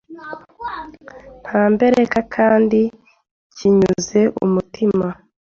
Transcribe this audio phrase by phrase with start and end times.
[1.45, 2.79] ntambereka kandi
[3.55, 5.07] kinyuze umutima.